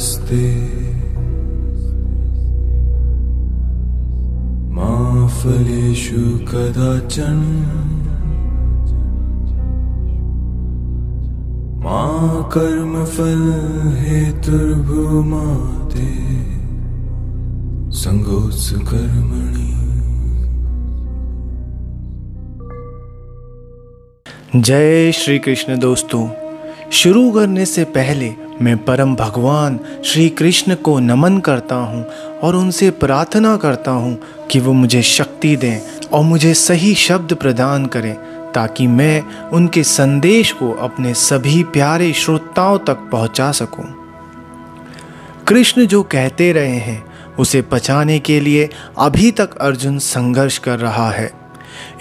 [0.00, 0.46] कर्मण्येवाधिकारस्ते
[4.74, 7.40] मा फलेषु कदाचन।
[11.84, 12.02] मा
[12.54, 13.44] कर्मफल
[14.00, 15.44] हेतुर्भूमा
[15.94, 16.08] ते
[18.00, 19.68] सङ्गोत्स कर्मणि
[24.56, 26.39] जय श्री कृष्ण दोस्तों।
[26.92, 32.04] शुरू करने से पहले मैं परम भगवान श्री कृष्ण को नमन करता हूँ
[32.42, 34.18] और उनसे प्रार्थना करता हूँ
[34.50, 38.14] कि वो मुझे शक्ति दें और मुझे सही शब्द प्रदान करें,
[38.52, 43.84] ताकि मैं उनके संदेश को अपने सभी प्यारे श्रोताओं तक पहुँचा सकूँ।
[45.48, 47.04] कृष्ण जो कहते रहे हैं,
[47.38, 51.39] उसे पचाने के लिए अभी तक अर्जुन संघर्ष कर रहा है।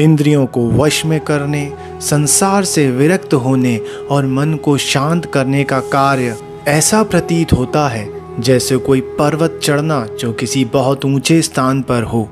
[0.00, 3.76] इंद्रियों को वश में करने, संसार से विरक्त होने
[4.10, 6.36] और मन को शांत करने का कार्य
[6.68, 8.08] ऐसा प्रतीत होता है,
[8.40, 12.28] जैसे कोई पर्वत चढ़ना जो किसी बहुत ऊँचे स्थान पर हो।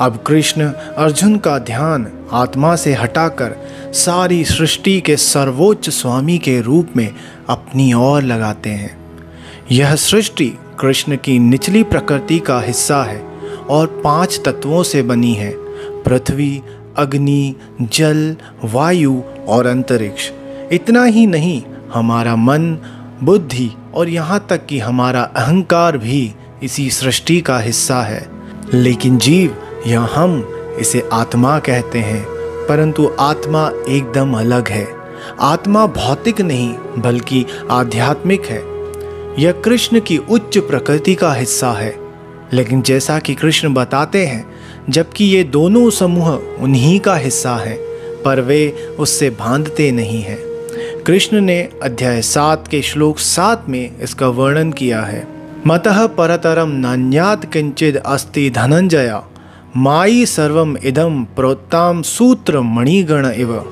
[0.00, 3.54] अब कृष्ण अर्जुन का ध्यान आत्मा से हटाकर
[3.94, 7.14] सारी सृष्टि के सर्वोच्च स्वामी के रूप में
[7.48, 8.96] अपनी ओर लगाते हैं।
[9.72, 13.20] यह सृष्टि कृष्ण की निचली प्रकृति का हिस्सा है
[13.70, 15.52] और पाँच तत्वों से बनी है,
[16.04, 16.62] पृथ्वी
[16.96, 20.30] अग्नि, जल, वायु और अंतरिक्ष।
[20.72, 21.62] इतना ही नहीं,
[21.94, 22.78] हमारा मन,
[23.22, 28.30] बुद्धि और यहाँ तक कि हमारा अहंकार भी इसी सृष्टि का हिस्सा है।
[28.74, 32.24] लेकिन जीव, या हम, इसे आत्मा कहते हैं,
[32.68, 34.88] परंतु आत्मा एकदम अलग है।
[35.40, 38.62] आत्मा भौतिक नहीं, बल्कि आध्यात्मिक है।
[39.42, 42.10] यह कृष्ण की उच्च प्रकृति का हिस्सा है।
[42.52, 44.49] लेकिन जैसा कि कृष्ण बताते हैं
[44.88, 46.28] जबकि ये दोनों समूह
[46.60, 47.78] उन्हीं का हिस्सा हैं,
[48.24, 50.38] पर वे उससे बांधते नहीं हैं।
[51.06, 55.26] कृष्ण ने अध्याय सात के श्लोक सात में इसका वर्णन किया है।
[55.66, 59.22] मतः परतरम नान्यात किंचित अस्ति धनंजया
[59.76, 63.64] माई सर्वम इदम प्रोत्ताम सूत्र मणिगण इव।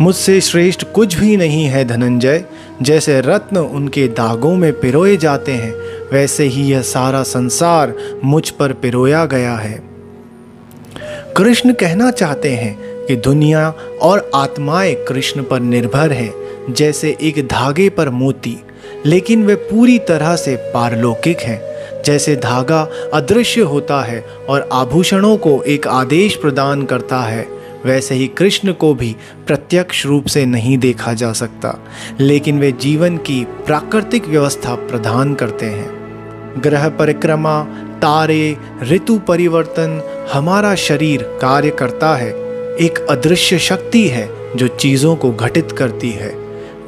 [0.00, 2.44] मुझसे श्रेष्ठ कुछ भी नहीं है धनंजय
[2.82, 5.72] जैसे रत्न उनके दागों में पिरोए जाते हैं,
[6.12, 7.94] वैसे ही यह सारा संसार
[8.24, 9.91] मुझ पर पिरोया गया है।
[11.36, 16.32] कृष्ण कहना चाहते हैं कि दुनिया और आत्माएँ कृष्ण पर निर्भर हैं,
[16.74, 18.56] जैसे एक धागे पर मोती,
[19.06, 21.60] लेकिन वे पूरी तरह से पारलौकिक हैं।
[22.02, 27.46] जैसे धागा अदृश्य होता है और आभूषणों को एक आदेश प्रदान करता है,
[27.84, 29.16] वैसे ही कृष्ण को भी
[29.46, 31.78] प्रत्यक्ष रूप से नहीं देखा जा सकता,
[32.20, 36.02] लेकिन वे जीवन की प्राकृतिक व्यवस्था प्रदान करते हैं।
[36.62, 37.66] ग्रह परिक्रमा
[38.02, 40.02] तारे, ऋतु परिवर्तन
[40.32, 42.30] हमारा शरीर कार्य करता है।
[42.76, 46.34] एक अदृश्य शक्ति है जो चीज़ों को घटित करती है।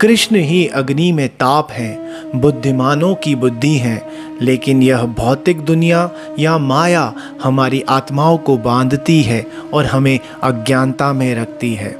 [0.00, 2.00] कृष्ण ही अग्नि में ताप है,
[2.36, 4.08] बुद्धिमानों की बुद्धि है,
[4.42, 11.34] लेकिन यह भौतिक दुनिया या माया हमारी आत्माओं को बांधती है और हमें अज्ञानता में
[11.34, 11.96] रखती है।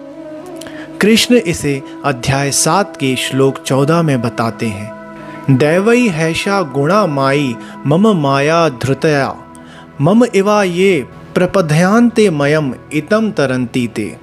[1.00, 5.01] कृष्ण इसे अध्याय सात के श्लोक चौदह में बताते हैं।
[5.50, 9.36] दैवई हैशा गुणा माई, मम माया धृतया।
[10.00, 14.16] मम इवा ये प्रपध्यांते मयम इतम तरंती ते।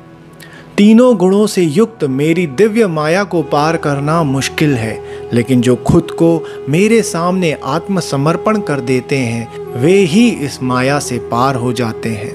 [0.77, 5.03] तीनों गुणों से युक्त मेरी दिव्य माया को पार करना मुश्किल है,
[5.33, 11.17] लेकिन जो खुद को मेरे सामने आत्मसमर्पण कर देते हैं, वे ही इस माया से
[11.17, 12.33] पार हो जाते हैं।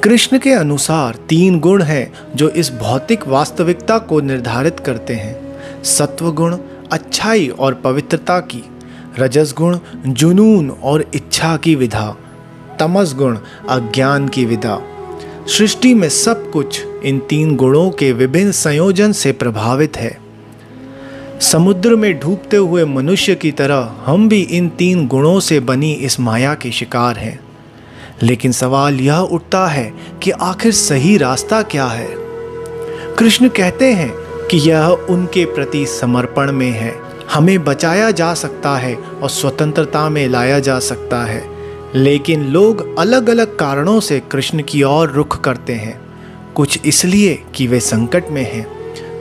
[0.00, 5.48] कृष्ण के अनुसार तीन गुण हैं, जो इस भौतिक वास्तविकता को निर्धारित करते हैं।
[5.84, 6.56] सत्व गुण
[6.92, 8.64] अच्छाई और पवित्रता की
[9.18, 12.16] रजस गुण जुनून और इच्छा की विधा
[12.80, 13.38] तमस गुण
[13.68, 14.82] अज्ञान की विधा।
[15.46, 20.18] सृष्टि में सब कुछ इन तीन गुणों के विभिन्न संयोजन से प्रभावित है।
[21.40, 26.20] समुद्र में डूबते हुए मनुष्य की तरह हम भी इन तीन गुणों से बनी इस
[26.20, 27.40] माया के शिकार हैं।
[28.22, 32.08] लेकिन सवाल यह उठता है कि आखिर सही रास्ता क्या है?
[33.18, 37.00] कृष्ण कहते हैं कि यह उनके प्रति समर्पण में है।
[37.32, 41.58] हमें बचाया जा सकता है और स्वतंत्रता में लाया जा सकता है।
[41.94, 46.00] लेकिन लोग अलग अलग कारणों से कृष्ण की ओर रुख करते हैं।
[46.54, 48.66] कुछ इसलिए कि वे संकट में हैं।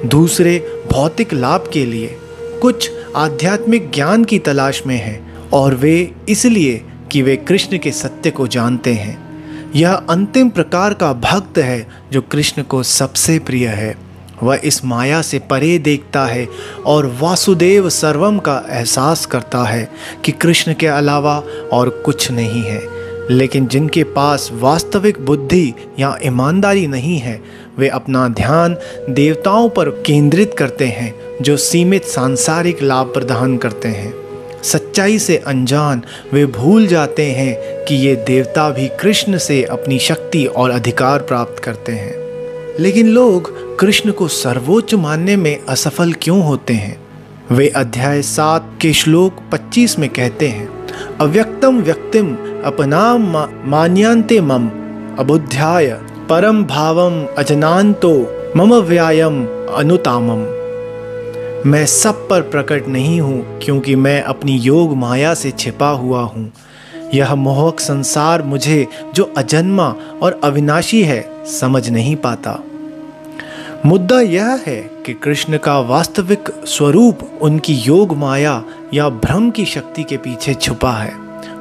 [0.08, 2.18] दूसरे भौतिक लाभ के लिए।
[2.62, 8.32] कुछ आध्यात्मिक ज्ञान की तलाश में हैं और वे इसलिए कि वे कृष्ण के सत्य
[8.32, 9.28] को जानते हैं।
[9.76, 14.07] यह अंतिम प्रकार का भक्त है जो कृष्ण को सबसे प्रिय है।
[14.44, 16.48] वह इस माया से परे देखता है
[16.86, 19.92] और वासुदेव सर्वम का एहसास करता है
[20.26, 21.44] कि कृष्ण के अलावा
[21.74, 22.98] और कुछ नहीं है।
[23.30, 27.42] लेकिन जिनके पास वास्तविक बुद्धि या ईमानदारी नहीं है,
[27.78, 28.78] वे अपना ध्यान
[29.10, 34.14] देवताओं पर केंद्रित करते हैं, जो सीमित सांसारिक लाभ प्रदान करते हैं।
[34.64, 36.02] सच्चाई से अनजान
[36.34, 41.60] वे भूल जाते हैं कि ये देवता भी कृष्ण से अपनी शक्ति और अधिकार प्राप्त
[41.60, 42.16] करते हैं।
[42.80, 46.98] लेकिन लोग कृष्ण को सर्वोच्च मानने में असफल क्यों होते हैं?
[47.52, 50.70] वे अध्याय सात के श्लोक 25 में कहते हैं
[51.18, 52.36] अव्यक्तम व्यक्तिम
[52.66, 54.70] अपनाम मान्यांते मम
[55.20, 55.88] अबुध्याय
[56.30, 58.14] परम भावम अजनान्तो
[58.56, 59.46] मम व्यायम
[59.76, 60.46] अनुतामम।
[61.70, 66.52] मैं सब पर प्रकट नहीं हूँ, क्योंकि मैं अपनी योग माया से छिपा हुआ हूँ।
[67.14, 72.64] यह मोहक संसार मुझे, जो अजन्मा और अविनाशी है, समझ नहीं पाता।
[73.88, 78.64] मुद्दा यह है कि कृष्ण का वास्तविक स्वरूप उनकी योग माया
[78.94, 81.14] या भ्रम की शक्ति के पीछे छुपा है।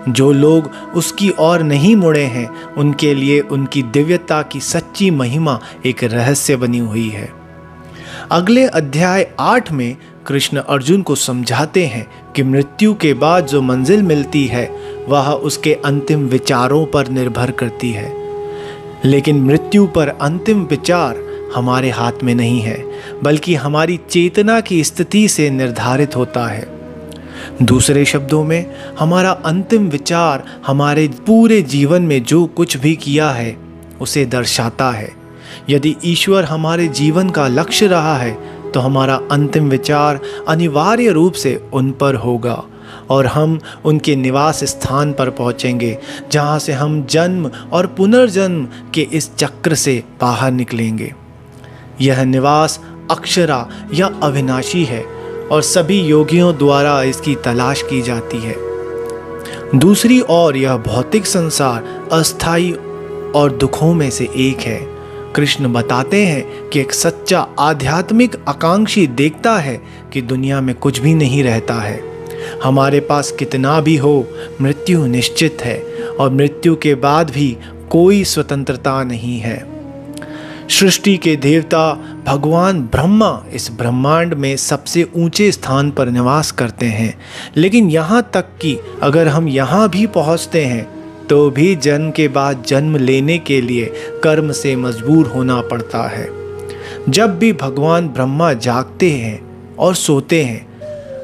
[0.08, 6.04] जो लोग उसकी ओर नहीं मुड़े हैं, उनके लिए उनकी दिव्यता की सच्ची महिमा एक
[6.04, 7.32] रहस्य बनी हुई है।
[8.30, 9.96] अगले अध्याय आठ में
[10.26, 14.76] कृष्ण अर्जुन को समझाते हैं कि मृत्यु के बाद जो मंजिल मिलती है,
[15.08, 18.12] वह उसके अंतिम विचारों पर निर्भर करती है।
[19.04, 22.84] लेकिन मृत्यु पर अंतिम विचार हमारे हाथ में नहीं है,
[23.22, 26.66] बल्कि हमारी चेतना की स्थिति से निर्धारित होता है।
[27.62, 33.56] दूसरे शब्दों में, हमारा अंतिम विचार हमारे पूरे जीवन में जो कुछ भी किया है,
[34.00, 35.10] उसे दर्शाता है।
[35.70, 38.34] यदि ईश्वर हमारे जीवन का लक्ष्य रहा है
[38.66, 42.62] तो हमारा अंतिम विचार अनिवार्य रूप से उन पर होगा,
[43.10, 45.96] और हम उनके निवास स्थान पर पहुँचेंगे,
[46.32, 51.12] जहाँ से हम जन्म और पुनर्जन्म के इस चक्र से बाहर निकलेंगे।
[52.00, 55.04] यह निवास अक्षरा या अविनाशी है
[55.52, 58.56] और सभी योगियों द्वारा इसकी तलाश की जाती है।
[59.78, 62.72] दूसरी ओर यह भौतिक संसार अस्थाई
[63.34, 64.88] और दुखों में से एक है।
[65.36, 69.82] कृष्ण बताते हैं कि एक सच्चा आध्यात्मिक आकांक्षी देखता है
[70.12, 72.02] कि दुनिया में कुछ भी नहीं रहता है।
[72.64, 74.26] हमारे पास कितना भी हो,
[74.60, 75.84] मृत्यु निश्चित है
[76.20, 77.56] और मृत्यु के बाद भी
[77.90, 79.75] कोई स्वतंत्रता नहीं है।
[80.70, 81.92] सृष्टि के देवता
[82.26, 87.14] भगवान ब्रह्मा इस ब्रह्मांड में सबसे ऊँचे स्थान पर निवास करते हैं।
[87.56, 92.64] लेकिन यहाँ तक कि अगर हम यहाँ भी पहुँचते हैं तो भी जन्म के बाद
[92.68, 93.84] जन्म लेने के लिए
[94.24, 96.28] कर्म से मजबूर होना पड़ता है।
[97.08, 99.40] जब भी भगवान ब्रह्मा जागते हैं
[99.76, 100.66] और सोते हैं,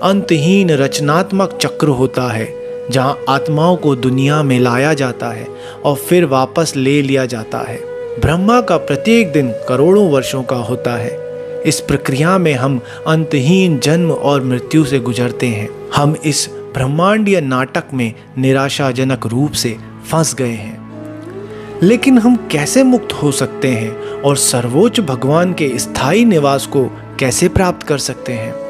[0.00, 2.48] अंतहीन रचनात्मक चक्र होता है,
[2.90, 5.46] जहाँ आत्माओं को दुनिया में लाया जाता है
[5.84, 10.96] और फिर वापस ले लिया जाता है। ब्रह्मा का प्रत्येक दिन करोड़ों वर्षों का होता
[10.96, 11.18] है।
[11.62, 17.84] इस प्रक्रिया में हम अंतहीन जन्म और मृत्यु से गुजरते हैं। हम इस ब्रह्मांडीय नाटक
[17.94, 19.76] में निराशाजनक रूप से
[20.10, 20.82] फंस गए हैं।
[21.82, 26.84] लेकिन हम कैसे मुक्त हो सकते हैं और सर्वोच्च भगवान के स्थायी निवास को
[27.18, 28.61] कैसे प्राप्त कर सकते हैं?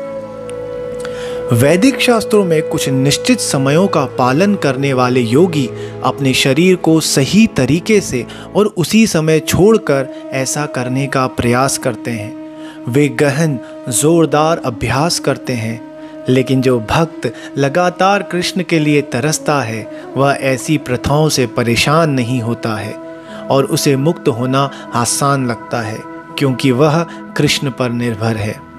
[1.52, 5.66] वैदिक शास्त्रों में कुछ निश्चित समयों का पालन करने वाले योगी
[6.04, 8.24] अपने शरीर को सही तरीके से
[8.56, 13.58] और उसी समय छोड़कर ऐसा करने का प्रयास करते हैं। वे गहन,
[13.88, 15.80] जोरदार अभ्यास करते हैं,
[16.28, 22.40] लेकिन जो भक्त लगातार कृष्ण के लिए तरसता है, वह ऐसी प्रथाओं से परेशान नहीं
[22.40, 22.94] होता है
[23.50, 25.98] और उसे मुक्त होना आसान लगता है,
[26.38, 27.02] क्योंकि वह
[27.36, 28.71] कृष्ण पर निर्भर है।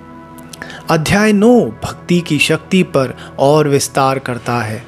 [0.90, 4.84] अध्याय नौ, भक्ति की शक्ति पर और विस्तार करता है।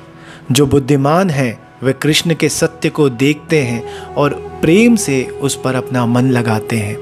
[0.52, 5.76] जो बुद्धिमान है, वे कृष्ण के सत्य को देखते हैं और प्रेम से उस पर
[5.76, 6.98] अपना मन लगाते हैं।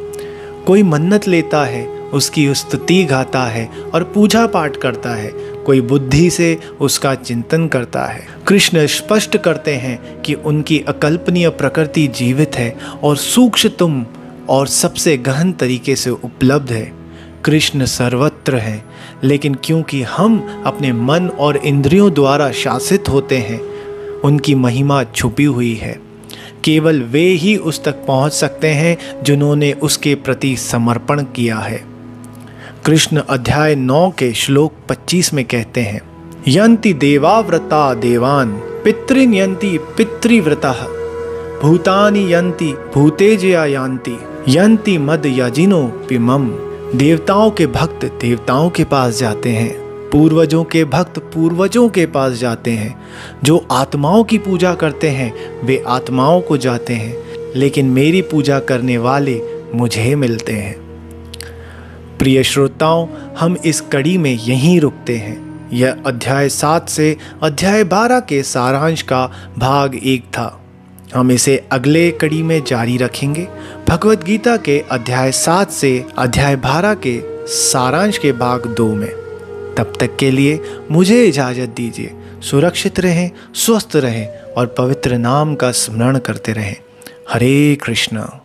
[0.67, 5.31] कोई मन्नत लेता है, उसकी स्तुति गाता है और पूजा पाठ करता है।
[5.65, 12.07] कोई बुद्धि से उसका चिंतन करता है। कृष्ण स्पष्ट करते हैं कि उनकी अकल्पनीय प्रकृति
[12.07, 14.05] जीवित है और सूक्ष्मतम
[14.49, 17.03] और सबसे गहन तरीके से उपलब्ध है।
[17.45, 18.85] कृष्ण सर्वत्र है।
[19.23, 23.61] लेकिन क्योंकि हम अपने मन और इंद्रियों द्वारा शासित होते हैं,
[24.21, 25.99] उनकी महिमा छुपी हुई है।
[26.63, 31.83] केवल वे ही उस तक पहुँच सकते हैं जिन्होंने उसके प्रति समर्पण किया है।
[32.85, 36.01] कृष्ण अध्याय नौ के श्लोक 25 में कहते हैं
[36.47, 40.71] यंति देवाव्रता देवान पितृन यंति पितृव्रता,
[41.63, 44.17] भूतानि यंति भूतेजया यान्ति
[44.49, 49.75] यंति मद यजिनो पिमम देवताओं के भक्त देवताओं के पास जाते हैं।
[50.09, 53.03] पूर्वजों के भक्त पूर्वजों के पास जाते हैं।
[53.43, 57.17] जो आत्माओं की पूजा करते हैं, वे आत्माओं को जाते हैं।
[57.55, 59.41] लेकिन मेरी पूजा करने वाले
[59.75, 60.75] मुझे मिलते हैं।
[62.19, 63.07] प्रिय श्रोताओं,
[63.39, 69.01] हम इस कड़ी में यहीं रुकते हैं। यह अध्याय सात से अध्याय बारह के सारांश
[69.01, 70.62] का भाग एक था।
[71.15, 73.47] हम इसे अगले कड़ी में जारी रखेंगे।
[73.89, 79.11] भगवत गीता के अध्याय सात से अध्याय बारह के सारांश के भाग दो में।
[79.77, 80.59] तब तक के लिए
[80.91, 84.27] मुझे इजाज़त दीजिए। सुरक्षित रहें, स्वस्थ रहें
[84.57, 86.75] और पवित्र नाम का स्मरण करते रहें।
[87.29, 88.39] हरे कृष्णा।